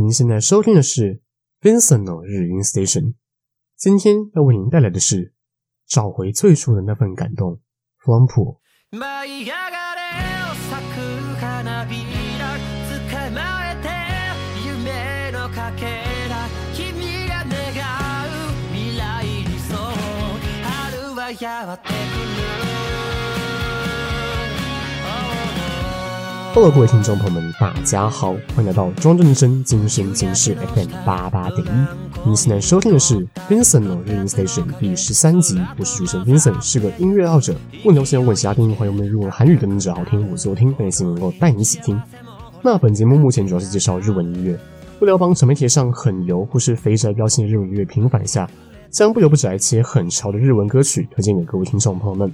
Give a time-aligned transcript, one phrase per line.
[0.00, 1.20] 您现在收听的是
[1.60, 3.16] Vincent 的日音 Station。
[3.76, 5.34] 今天要为您带来的是
[5.86, 7.60] 找回最初的那份感动。
[8.02, 8.60] Flampool。
[26.52, 32.26] 各位听众朋友们，大家好，欢迎来到庄正声今生今世 FM 八八点一。
[32.26, 37.54] 您现在收听的是 Vincent 的日音 Station 第十三集，我是主持人 Vincent，是个音乐爱好者。
[37.84, 42.00] 问流行问其他听众朋友们，如果韩语的能者好听，我就听，很希望能够带你一起听。
[42.62, 44.58] 那本节目目前主要是介绍日文音乐，
[45.00, 48.50] 为了帮传媒贴上很油或是肥宅标签的日文音乐平反一下，
[48.90, 52.30] 将不油不宅且很潮的日文歌曲推荐给各位听众朋友们。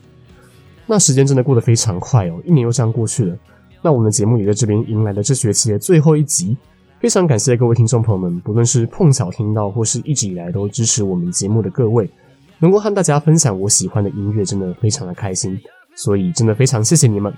[0.87, 3.37] 那时间真的过得非常快哦，一年又这样过去了。
[3.83, 6.57] 那我们的节目也在这边迎来了这学期的最后一集，
[6.99, 12.11] 非常感谢各位听众朋友们，不论是碰巧听到，或是一直以来都支持我们节目的各位，
[12.59, 15.59] 能够和大家分享我喜欢的音乐，真的非常的开心，
[15.95, 17.33] 所以真的非常谢谢你们。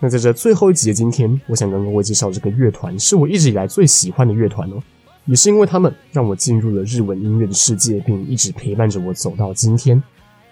[0.00, 4.82] 那在这最后一集的今天，我想跟各位介绍这个乐团，是我一直以来最喜欢的乐团哦，
[5.26, 10.02] 也是因为他们让我进入了日文音乐的世界，并一直陪伴着我走到今天。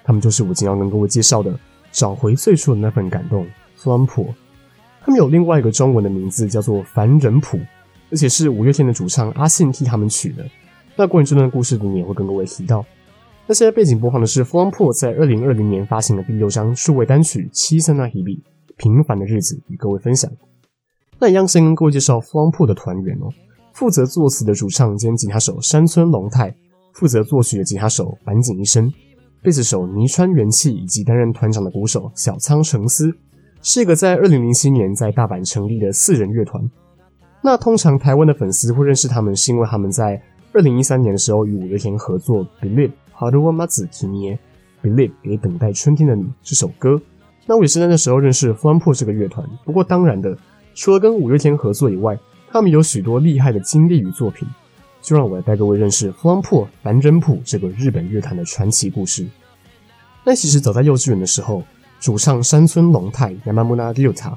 [0.04, 1.58] 他们就是我今天要跟各位介绍的，
[1.90, 3.46] 找回最初的那份感动
[3.78, 4.28] ，Flampool。
[5.04, 7.58] 他们有另外一个中文的名字，叫做凡人谱，
[8.10, 10.44] 而且是五月天的主唱阿信替他们取的。
[10.96, 12.84] 那关于这段故事，你也会跟各位提到。
[13.46, 18.40] 那现在背景播放的是方破在二零二零年发行的第六张数位单曲《七三那比比
[18.76, 20.30] 平凡的日子》与各位分享。
[21.18, 23.28] 那一样先跟各位介绍方破的团员哦，
[23.72, 26.54] 负责作词的主唱兼吉他手山村龙太，
[26.92, 28.92] 负责作曲的吉他手坂井一生，
[29.42, 33.12] 贝斯手泥川元气，以及担任团长的鼓手小仓诚司。
[33.64, 36.68] 是一个在二零零七年在大阪成立的四人乐团。
[37.40, 40.20] 那通常台湾的粉丝会认识他们，是因为他们在
[40.52, 44.38] 二零一三年的时候与五月天合作《Believe》Haru wa Matsu Kimi e
[44.82, 47.00] Believe 给等待春天的你这首歌。
[47.46, 49.48] 那我也是在那时候认识 FOMO 这个乐团。
[49.64, 50.36] 不过当然的，
[50.74, 52.18] 除了跟五月天合作以外，
[52.50, 54.46] 他们有许多厉害的经历与作品。
[55.00, 59.26] 就让我来带各位认识 Flampool 凡人谱这个日本乐团的传奇故事。
[60.24, 61.62] 那其实早在幼稚园的时候。
[62.02, 64.34] 主唱山村龙太 Yamamura Ryota，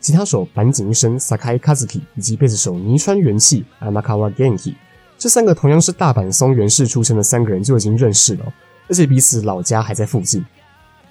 [0.00, 4.74] 吉他手坂井一生 Sakai Kazuki，以及贝斯手泥川元气 Amakawa Genki，
[5.16, 8.52] 这三个同样是大阪松原市出生的三个人就已经认识了，
[8.88, 10.44] 而且彼此老家还在附近。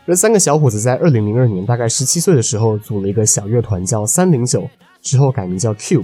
[0.06, 4.70] 而三个小伙子在二零零二年，大概十七岁的时候，组了一个小乐团叫三零九，
[5.02, 6.04] 之后改名叫 Cube。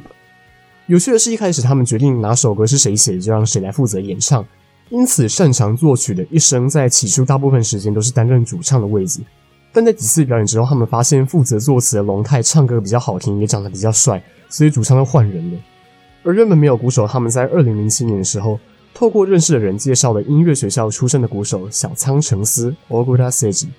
[0.85, 4.45] 有趣的是，一开始他们决定哪首歌是谁写，就让谁来负责演唱。
[4.87, 9.19] 因此，擅长作曲的一生在起初大部分时间都是担任主唱的位置。
[9.73, 15.59] 但在几次表演之后，他们发现负责作词的龙太唱歌比较好听，也长得比较帅，所以主唱都换人了。
[16.23, 18.59] 而原本没有鼓手，他们在二零零七年的时候，
[18.93, 23.69] 透过认识的人介绍了音乐学校出身的鼓手小仓诚司 Ogura Seiji，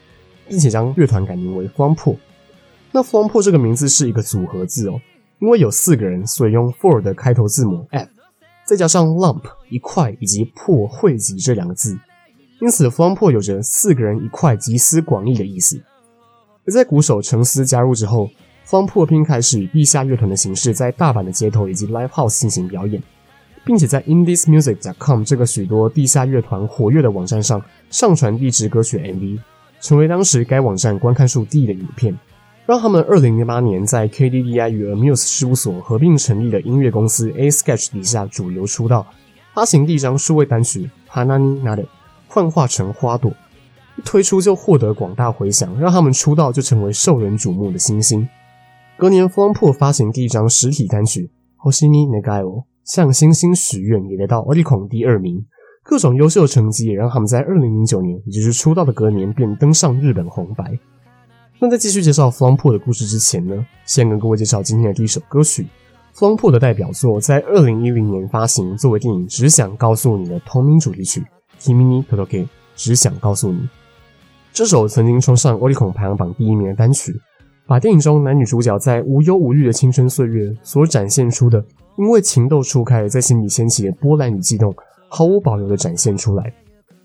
[0.49, 2.17] 并且将乐团改名为方破。
[2.91, 5.01] 那方破这个名字是一个组合字哦，
[5.41, 8.09] 因为有四个人，所以用 “four” 的开头字母 F，
[8.65, 11.99] 再加上 Lump 一块以及破汇集这两个字。
[12.63, 15.83] 因此，Flampool 有着四个人一块集思广益的意思。
[16.65, 18.31] 而在鼓手陈思加入之后
[18.69, 23.03] ，Flampool 并开始以地下乐团的形式在大阪的街头以及 Live House 进行表演，
[23.65, 29.41] 并且在 IndieMusic.com 这个许多地下乐团活跃的网站上上传地质歌曲 MV，
[29.81, 32.17] 成为当时该网站观看数第一的影片，
[32.65, 39.05] 让他们二零零八年在 KDDI 与 Amuse 事务所合并成立的音乐公司 A Sketch 底下主流出道，
[39.53, 41.83] 发行第一张数位单曲《Hana ni Naru》。
[42.33, 43.31] 幻化成花朵，
[43.99, 48.27] 一推出就获得广大回响，让他们出道就成为受人瞩目的新星。
[48.97, 51.31] 隔年，Flampool 发行第一张实体单曲
[51.71, 55.45] 《Hosni Negaio》，向星星许愿，也得到 Oricon 第二名。
[55.83, 60.79] 各种优秀成绩也让他们在二零零九年，也就是出道的隔年，便登上日本红白。
[61.59, 65.67] 那在继续介绍 Flampool 的故事之前呢，先跟各位介绍今天的第一首歌曲。
[66.15, 71.23] Flampool 的代表作在二零一零年发行，作为电影《只想告诉你》的同名主题曲。
[71.63, 73.69] Kimi ni Todoke，只想告诉你，
[74.53, 77.15] 这首曾经冲上 Oricon 排行榜第一名的单曲，
[77.69, 81.65] 把电影中男女主角在无忧无虑的青春岁月所展现出的，
[81.99, 84.75] 因为情窦初开在心里掀起的波澜与悸动，
[85.09, 86.53] 毫无保留的展现出来。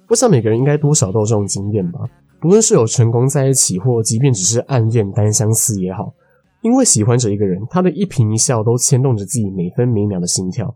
[0.08, 2.00] 我想每个人应该多少都有这种经验吧，
[2.42, 6.12] 不论是有成功在一起，或即便只是暗恋单相思也好，
[6.64, 10.74] 因为喜欢着一个人，他的一颦一笑都牵动着自己每分每秒的心跳。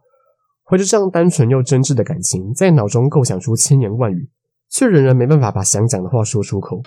[0.71, 4.29] 怀着这样单纯又真挚的感情，在脑中构想出千言万语，
[4.69, 6.81] 却仍然没办法把想讲的话说出口。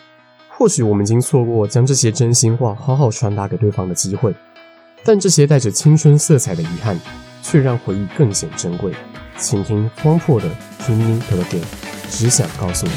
[0.49, 4.35] 或许我们已经错过将这些真心话好好传达给对方的机会，
[5.05, 6.99] 但这些带着青春色彩的遗憾，
[7.43, 8.91] 却让回忆更显珍贵。
[9.37, 10.49] 请听荒破的
[10.81, 11.61] 《Today
[12.09, 12.93] 只想告诉你》。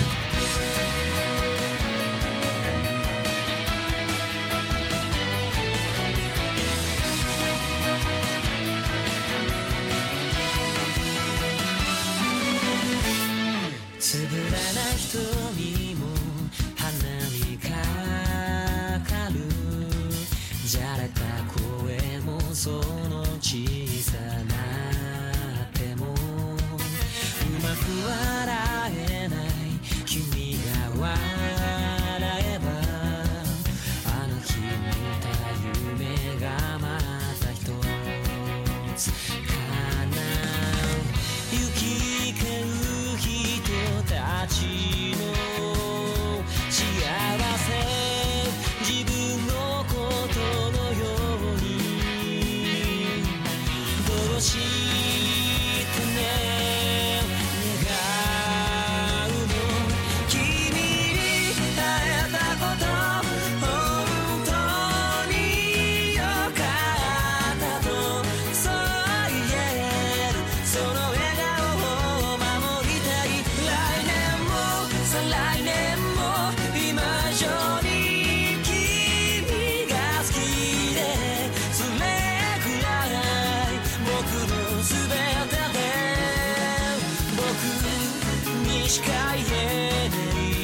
[89.02, 89.06] 言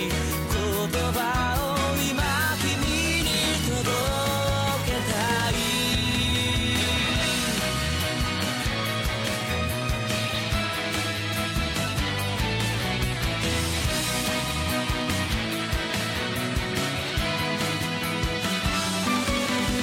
[0.10, 1.20] 言葉
[1.60, 2.24] を今
[2.62, 2.72] 君
[3.22, 3.30] に
[3.68, 3.84] 届
[4.86, 5.14] けた
[5.50, 5.52] い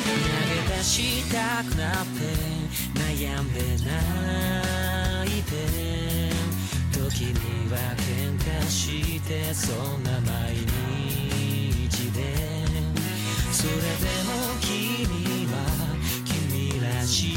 [0.06, 0.14] 投
[0.49, 0.93] げ出し
[1.31, 2.19] たくなって
[2.99, 4.69] 悩んでない。
[8.70, 12.22] してそんな毎日で
[13.50, 13.82] それで
[14.25, 14.31] も
[14.61, 15.55] 君は
[16.25, 17.34] 君らし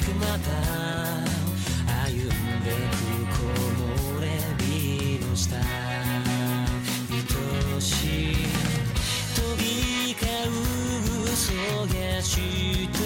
[0.00, 0.50] くまた
[2.06, 2.28] 歩ん
[2.64, 2.70] で
[3.30, 3.44] く木
[3.76, 4.26] 漏れ
[4.64, 5.60] 日の下愛
[7.80, 7.92] し
[8.32, 8.36] い
[9.34, 11.42] 飛び交う嘘
[11.94, 13.01] がして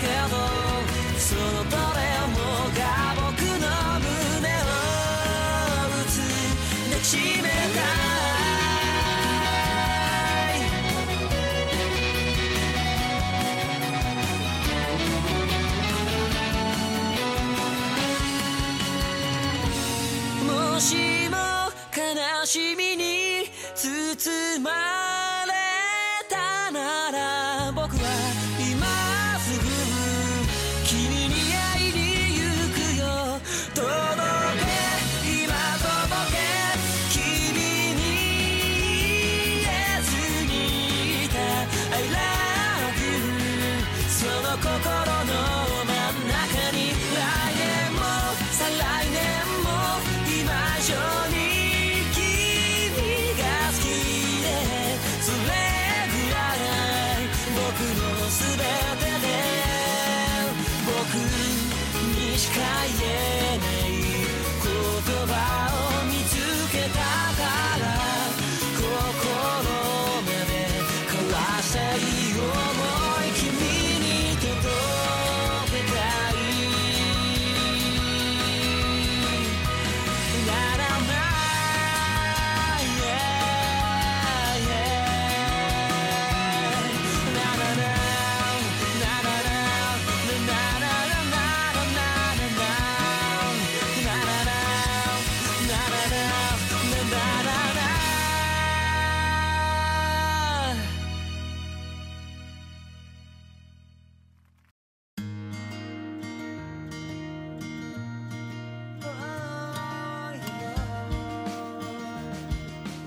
[0.00, 0.36] けど
[1.18, 2.05] その誰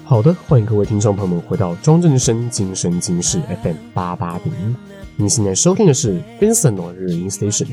[0.08, 4.74] 好的，欢迎各位听众朋友们回到庄正声今声今世 FM 八八点一。
[5.16, 7.68] 你现在收听的是 Vincent 的日音 Station。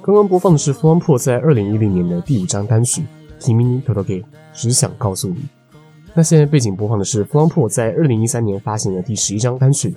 [0.00, 3.02] 刚刚播放的是 Flying 在二零一零年的第五张单曲《
[3.44, 4.24] Kimi ni Todoke》，
[4.54, 5.36] 只想告诉你。
[6.14, 9.90] 那现在背景播放的是 Flying 在二零一三年发行的第十一张单曲《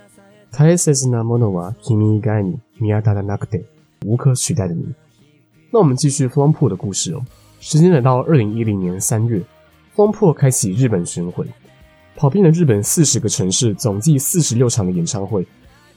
[0.51, 3.59] 大切なものは君以外に见当たらなくて》，
[4.05, 4.93] 无可取代的你。
[5.71, 7.21] 那我们继续 Flying 的故事哦。
[7.61, 9.41] 时间来到二零一零年三月，
[9.95, 11.47] Flying 开启日本巡回。
[12.16, 15.46] 跑遍了日本四十个城市，总计四十六场的演唱会，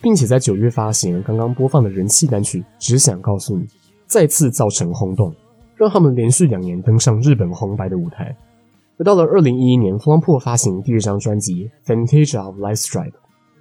[0.02, 3.64] 并且在九月发行了刚刚播放的人气单曲《只想告诉你》，
[4.06, 5.34] 再次造成轰动，
[5.78, 8.36] 让他们连续两年登上日本红白的舞台。
[8.98, 13.12] 而到了二零一一年，FLOWPOL 发行第二张专辑《Fantasia of Light Stripe》，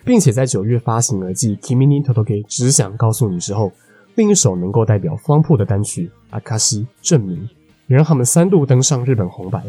[0.04, 3.70] 并且在九月发行了继《Kimi ni t o t o k》《只想告诉你》之后，
[4.16, 6.10] 另一首能够代表 FLOWPOL 的单曲
[6.40, 7.36] 《Akashi 证明》，
[7.86, 9.62] 也让他们三度登上日本红白。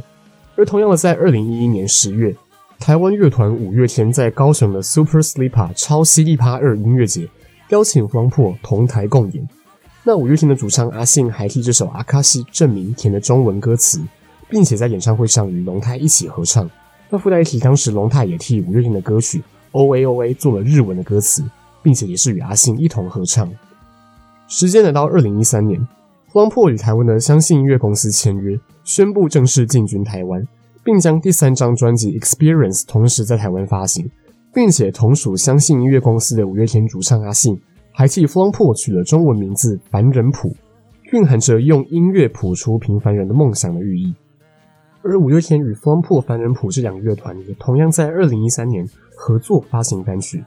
[0.55, 2.35] 而同样的，在二零一一年十月。
[2.79, 7.27] 台湾乐团五月天在高雄的 Super Sleeper 超犀利趴二音乐节
[7.69, 9.47] 邀请 FLOWPOL 同台共演。
[10.03, 14.01] 那五月天的主唱阿信还替这首《阿卡西证明》填了中文歌词，
[14.49, 16.67] 并且在演唱会上与龙太一起合唱。
[17.09, 19.39] 那附带一提，当时龙太也替五月天的歌曲
[19.71, 21.43] 《O A O A》做了日文的歌词，
[21.83, 23.51] 并且也是与阿信一同合唱。
[24.47, 25.85] 时间来到二零一三年
[26.27, 30.47] 荒破与台湾的相信音乐公司签约，宣布正式进军台湾。
[30.83, 34.09] 并将第三张专辑《Experience》同时在台湾发行，
[34.53, 37.59] 并且同属相信音乐公司的五月天主唱阿信，
[37.91, 40.55] 还替 flo 破取了中文名字“凡人谱”，
[41.11, 44.13] 蕴含着用音乐谱出平凡人的梦想的寓意。
[45.01, 50.43] 而五月天与 flo 破凡人谱这两个乐团也同样在二零一三年合作发行单曲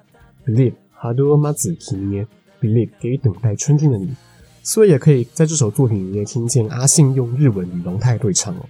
[0.48, 2.26] 《Believe》，Haru o Mazu Kimi e
[2.60, 4.14] Believe 给等待春天的你，
[4.62, 8.60] 所以也可以在这首作品里面听见阿信用日文与龙太对唱哦。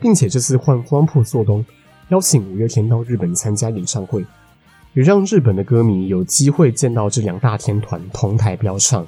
[0.00, 1.64] 并且这次换 FLOWPOL 做东，
[2.08, 4.24] 邀请五月天到日本参加演唱会，
[4.94, 9.06] 也让日本的歌迷有机会见到这两大天团同台飙唱。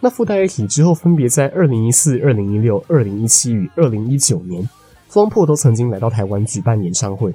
[0.00, 4.68] 那附带一提，之后分别在二零一四、二零一六、二零一七与二零一九年
[5.12, 7.32] ，FLOWPOL 都曾经来到台湾举办演唱会。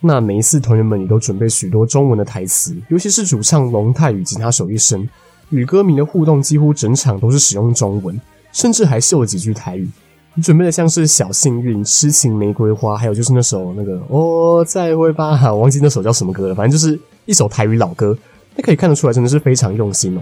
[0.00, 5.08] 那每一次团员们也都准备许多中文的台词，尤其是主唱龙太与吉他手一生，
[5.50, 8.18] 与歌迷的互动几乎整场都是使用中文，
[8.52, 9.88] 甚至还秀了几句台语。
[10.38, 18.16] 你准备的像是小幸运、痴情玫瑰花，还有就是那首那个哦，再会吧，我忘记那首叫什么歌了，反正就是一首台语老歌。
[18.54, 20.20] 那可以看得出来，真的是非常用心哦。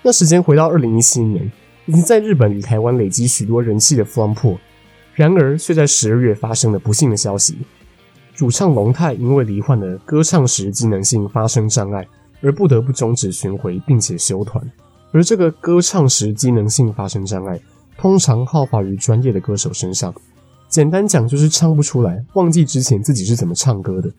[0.00, 1.52] 那时间回到二零一七年，
[1.84, 4.56] 已经在日本与台湾累积许多人气的 FLOWPOL，
[5.14, 7.58] 然而却在十二月发生了不幸的消息：
[8.34, 12.08] 主唱龙太因为罹患了歌唱时机能性发生障碍，
[12.40, 14.64] 而不得不终止巡回，并且休团。
[15.12, 17.60] 而这个歌唱时机能性发生障碍。
[17.98, 20.14] 通常好发于专业的歌手身上，
[20.68, 24.10] 简单讲就是唱不出来，忘记之前自己是怎么唱歌的。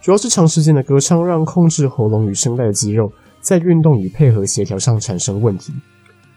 [0.00, 5.72] 主要是长时间的歌唱让控制喉咙与声带的肌肉在运动与配合协调上产生问题。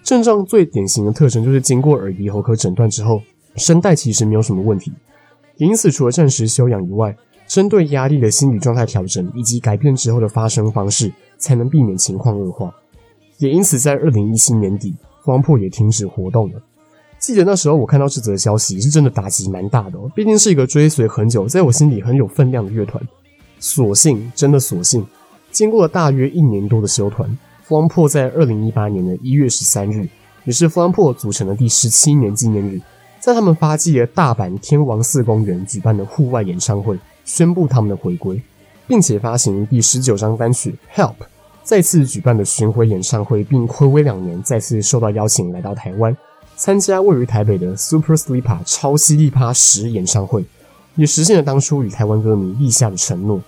[0.03, 3.21] 症状最典型的特征就是经过耳鼻喉科诊断之后，
[3.55, 4.91] 声带其实没有什么问题。
[5.57, 7.15] 因此，除了暂时休养以外，
[7.47, 12.73] 针对压力的心理状态调整以及改变之后的发声方式，才能避免情况恶化。
[13.37, 16.61] 也因此，在二零一七年底，FLOWPOL 也停止活动了。
[17.21, 20.11] 记得那时候我看到这则消息，是真的打击蛮大的哦。
[20.15, 23.01] 毕竟是一个追随很久，在我心里很有分量的乐团。
[23.59, 25.05] 所幸，真的所幸，
[25.51, 27.37] 经过了大约一年多的休团
[27.67, 30.09] ，FLOWPOL 在二零一八年的一月十三日，
[30.45, 32.81] 也是 FLOWPOL 组成的第十七年纪念日，
[33.19, 38.41] 在他们发迹的大阪天王寺公园举办的户外演唱会，宣布他们的回归，
[38.87, 41.09] 并且发行第十九张单曲《Help》，
[41.61, 46.17] 再次举办的巡回演唱会，并暌违两年，再次受到邀请来到台湾。
[46.61, 50.45] 参加位于台北的 Super Sleeper 超犀利趴十演唱会，
[50.93, 53.41] 也实现了当初与台湾歌迷立下的承诺。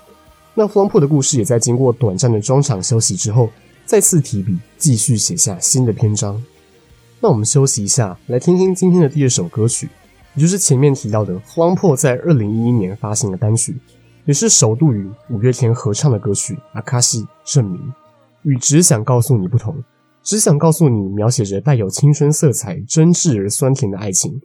[0.56, 3.52] 那黄破的故事也在经过短暂的中场休息之后，
[3.86, 6.44] 再次提笔，继续写下新的篇章。
[7.20, 9.88] 那我们休息一下，来听听今天的第二首歌曲，
[10.34, 13.78] 也就是前面提到的黄破在二零一一年发行的单曲，
[14.26, 17.80] 也是首度与五月天合唱的歌曲《阿卡西证明》，
[18.42, 19.84] 与只想告诉你不同。
[20.24, 24.42] 只想告诉你，描写着带有青春色彩、真挚而酸甜的爱情。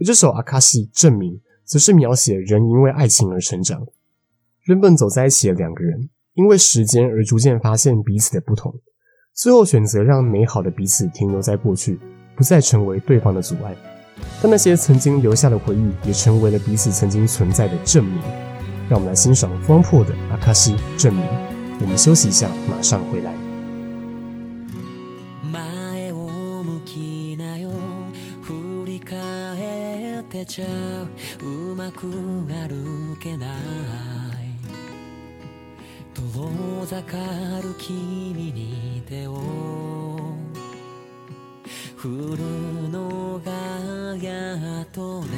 [0.00, 1.34] 而这首《阿卡西证明》
[1.64, 3.86] 则是描写人因为爱情而成长。
[4.64, 8.74] 原本走在一起的两个人，因为时间而逐渐发现彼此的不同，
[9.32, 11.98] 最后选择让美好的彼此停留在过去，
[12.34, 13.76] 不再成为对方的阻碍。
[14.42, 18.20] 但那些曾经留下的回忆，也成为了彼此曾经存在的证明。
[18.88, 21.24] 让我们来欣赏 FLOWPOL 的《阿卡西证明》。
[21.80, 23.49] 我们休息一下，马上回来。
[30.50, 30.66] ちゃ
[31.40, 33.50] うまく歩けない
[36.12, 37.16] 遠ざか
[37.62, 37.72] る。
[37.78, 39.38] 君に手を
[41.94, 43.52] 振るのが
[44.16, 45.28] やっとね。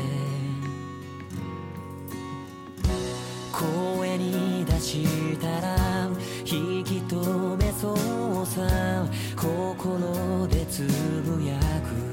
[3.53, 6.09] 声に出したら
[6.47, 9.07] 引き止めそうさ。
[9.37, 10.85] 心でつ
[11.27, 12.12] ぶやく。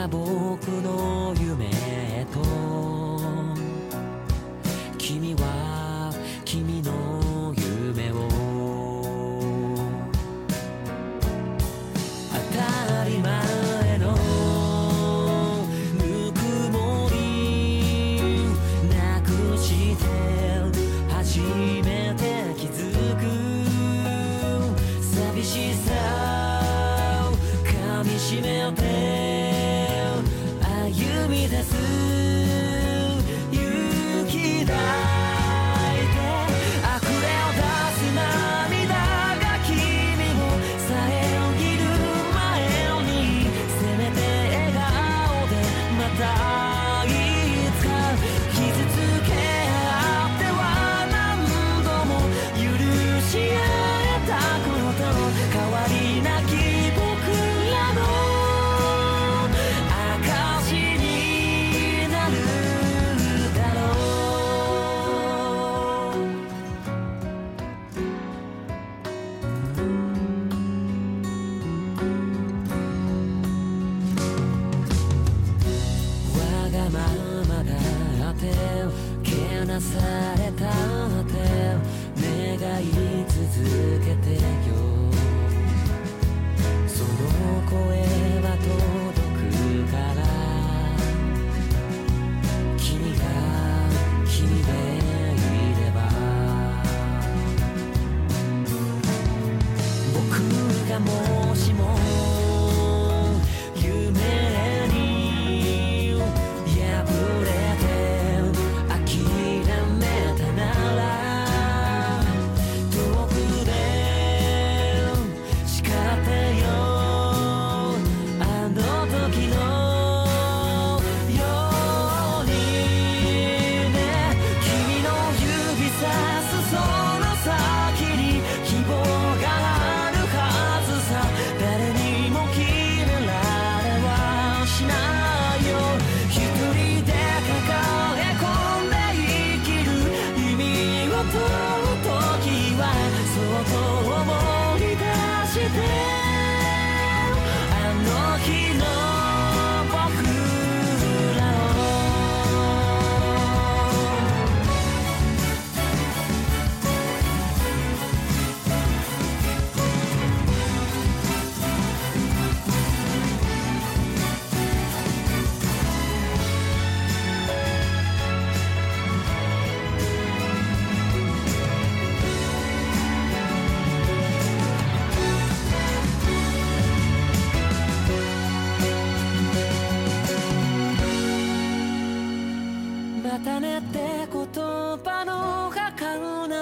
[0.00, 2.40] は僕の夢と
[4.96, 5.69] 君は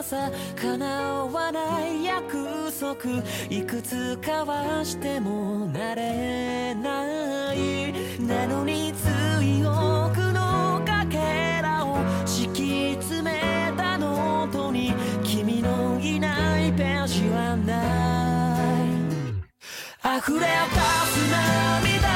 [0.09, 17.83] さ叶わない約束いくつ交わしてもなれないなのに強くのかけらを敷き詰めたノートに君のいないページはな
[20.14, 22.08] い溢れ出す涙。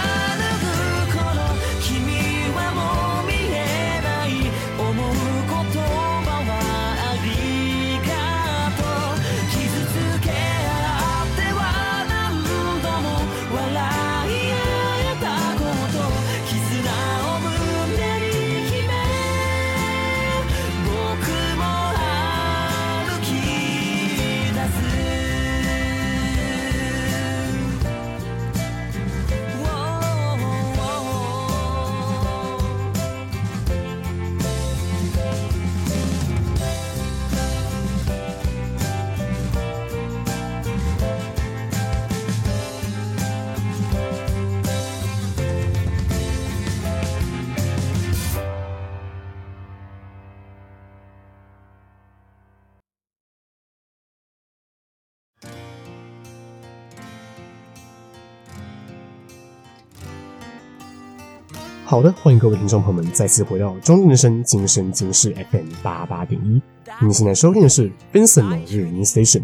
[61.93, 66.59] 好的，欢迎各位听众朋友们再次回到《庄俊生今生今世》FM 八八点一。
[67.05, 69.43] 你现在收听的是 Vincent 的日音 Station。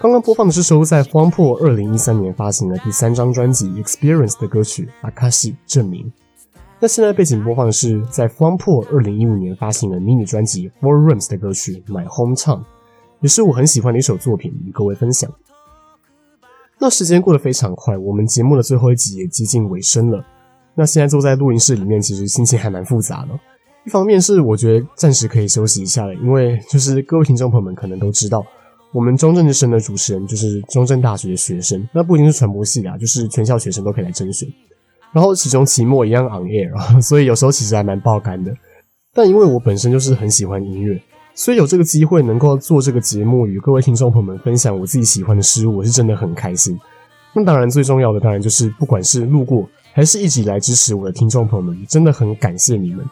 [0.00, 6.04] 刚刚播放的是收在方破二零一三年发行的第三张专辑《Experience》的歌曲《阿卡西证明》。
[6.78, 12.60] 那现在背景播放的是在方破二零一五年发行的 Mini 专辑《rooms》的歌曲《My Home Town》，
[13.18, 15.28] 也是我很喜欢的一首作品，与各位分享。
[16.78, 20.24] 那时间过得非常快，我们节目的最后一集也接近尾声了。
[20.74, 23.28] 那现在坐在录音室里面，其实心情还蛮复杂的。
[23.86, 28.44] 一方面是我觉得暂时可以休息一下了，因为就是各位听众朋友们可能都知道，
[28.92, 34.48] 我们中正之声的主持人就是中正大学的学生，那不一定是传播系的啊，就是全校学生都可以来甄选。
[35.12, 38.52] 然后其中期末一样 on air 啊， 所以有时候其实还蛮爆肝的。
[39.12, 41.00] 但因为我本身就是很喜欢音乐，
[41.34, 46.76] 所以有这个机会能够做这个节目，与各位听众朋友们分享我自己喜欢的事物，我是真的很开心。
[47.32, 53.08] 那当然最重要的当然就是不管是路过还是一直以来支持我的听众朋友们，真的很感谢你们。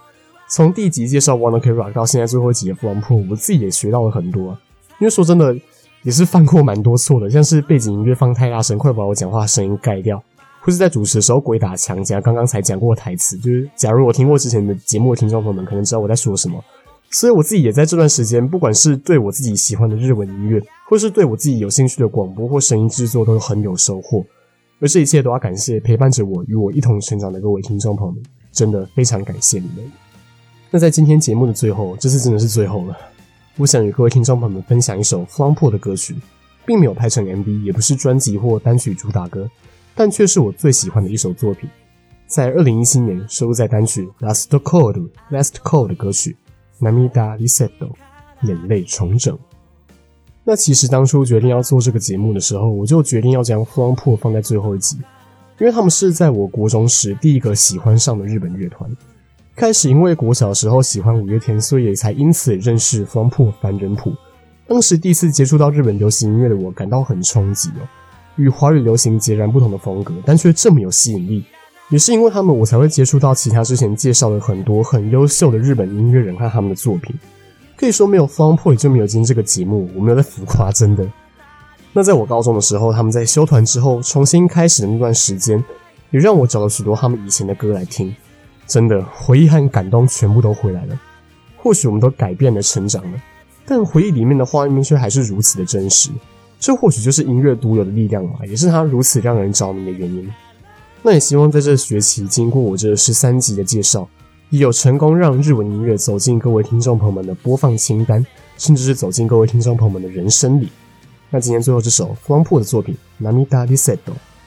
[0.49, 4.59] 从第一集介绍 Wanna OK Rock 到现在最后一集的 FLAMPOO，我自己也学到了很多。
[4.99, 5.57] 因为说真的，
[6.03, 10.18] 也是犯过蛮多错的，像是背景音乐放太大声，快把我讲话声音盖掉；
[10.61, 13.37] 或是在主持的时候鬼打墙，讲刚刚才讲过的台词。
[13.37, 16.61] 就是假如我听过之前的节目的听众朋友们，可能知道我在说什么。
[17.12, 24.27] 所以我自己也在这段时间，不管是对我自己喜欢的日文音乐，或是对我自己有兴趣的广播或声音制作，都很有收获。
[24.83, 29.92] 而这一切都要感谢陪伴着我与我一同成长的各位听众朋友们，真的非常感谢你们。
[30.73, 32.99] 那在今天节目的最后，这次真的是最后了。
[33.59, 36.16] 我想与各位听众朋友们分享一首 f l a m p o 的歌曲，
[36.66, 39.49] 并没有拍成 MV，也不是专辑或单曲主打歌，
[39.95, 41.71] 但却是我最喜欢的一首作品。
[42.27, 44.92] 在二零一七年收录在单曲《Last Call》
[45.31, 46.37] 《Last Call》的歌曲
[46.85, 47.92] 《Namida Resetto》
[48.49, 49.38] 眼泪重整。
[50.44, 54.96] 那其实当初决定要做这个节目的时候，我就决定要将 FLAMPOO 放在最后一集，
[55.61, 58.90] 因为他们是在我国中时第一个喜欢上的日本乐团。
[59.55, 64.12] 开始因为国小的时候喜欢五月天，所以也才因此认识 FLAMPOO 凡人谱。
[64.66, 67.87] 当时第一次接触到日本流行音乐的我，感到很冲击哦。
[68.37, 71.44] 与华语流行截然不同的风格，但却这么有吸引力。
[71.90, 77.14] 也是因为他们，我才会接触到其他之前介绍的很多很优秀的日本音乐人和他们的作品。
[77.83, 79.90] 可以说没有 FLAMPOO 也就没有今天这个节目。
[79.97, 81.05] 我没有在浮夸，真的。
[81.92, 85.62] 那在我高中的时候，他们在休团之后重新开始的那段时间，
[86.12, 88.14] 也让我找了许多他们以前的歌来听。
[88.68, 91.01] 真的，回忆和感动全部都回来了。
[91.57, 93.21] 或许我们都改变了、成长了，
[93.66, 96.11] 但回忆里面的画面却还是如此的真实。
[96.61, 100.31] 这或许就是音乐独有的力量吧，也是它如此让人着迷的原因。
[101.03, 104.09] 那也希望在这学期，经过我这十三集的介绍，
[104.53, 108.23] 也有成功让日文音乐走进各位听众朋友们的播放清单，
[108.59, 110.69] 甚至是走进各位听众朋友们的人生里。
[111.31, 113.97] 那今天最后这首光破的作品《Namida Resetto》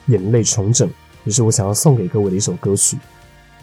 [0.06, 0.88] 眼泪重整，
[1.24, 2.96] 也是我想要送给各位的一首歌曲。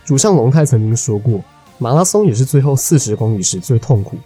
[0.03, 1.41] 主唱龙太曾经说过，
[1.77, 4.17] 马拉松也是最后四十公里时最痛苦，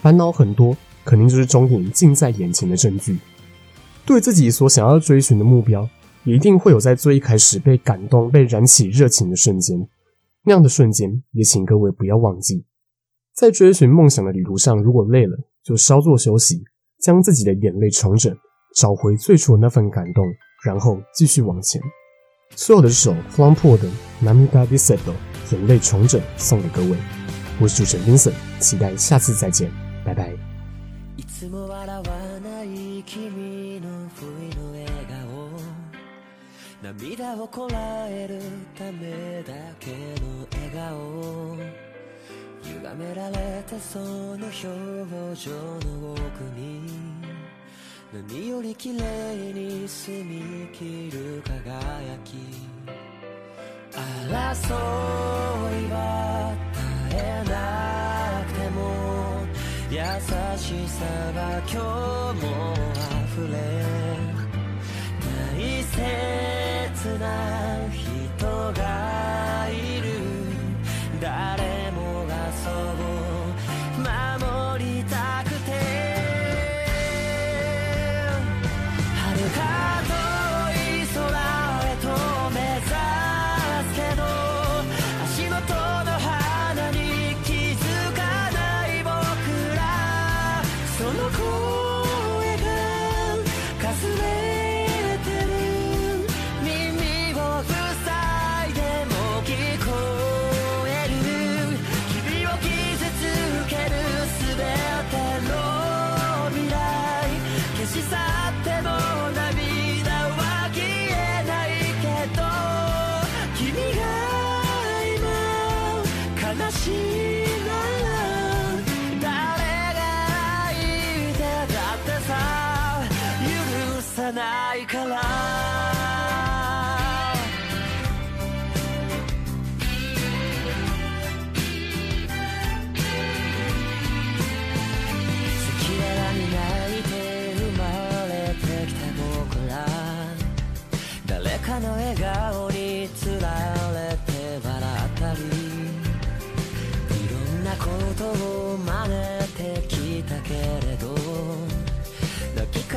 [0.00, 3.18] 烦恼很多，肯定就是终点近在眼前的证据。
[4.06, 5.86] 对自己所想要追寻的目标，
[6.24, 9.86] 一定会有在最一开始被感动、被燃起热情的瞬间。
[10.48, 12.64] 那样的瞬间，也请各位不要忘记，
[13.34, 16.64] 在追寻梦想的旅途上，如果累了，就稍作休息，
[17.02, 18.34] 将自己的眼泪重整，
[18.74, 20.24] 找回最初的那份感动，
[20.64, 21.82] 然后继续往前。
[22.56, 23.90] 所有的这首 FLAMPOO 的
[24.22, 25.12] Namida Resetto
[25.52, 26.96] 眼泪重整送给各位，
[27.60, 29.70] 我是主持人 Vincent，期待下次再见，
[30.02, 30.32] 拜拜。
[36.80, 38.40] 涙をこらえる
[38.76, 41.56] ためだけの笑顔。
[42.62, 46.86] 歪められたその表情の奥に
[48.12, 52.36] 何より綺麗に澄み切る輝き。
[53.92, 58.78] 争いは絶えなくても
[59.90, 59.98] 優
[60.56, 61.72] しさは今
[62.34, 62.48] 日も
[63.24, 63.77] 溢れ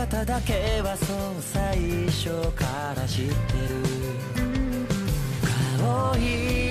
[0.08, 3.32] 方だけはそう最初から知って
[3.70, 3.84] る。
[5.78, 6.71] 顔色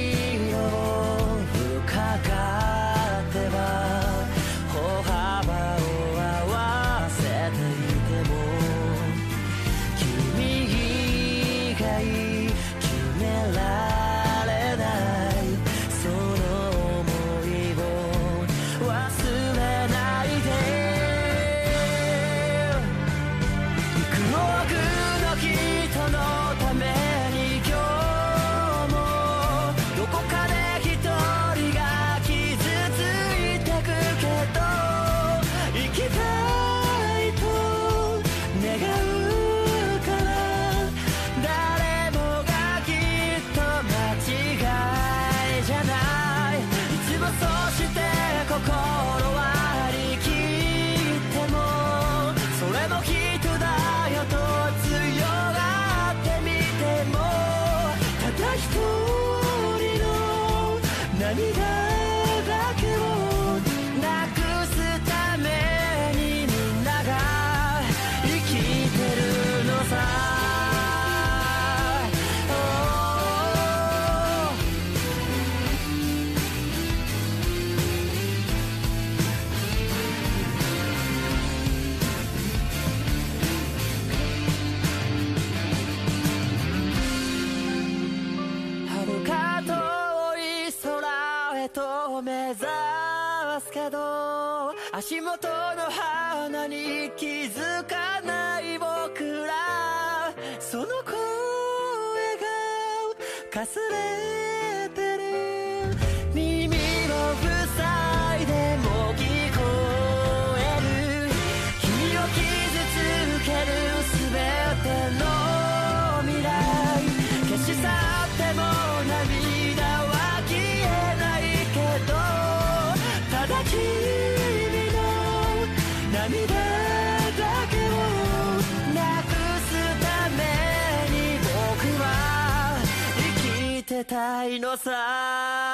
[134.11, 135.70] たいのさ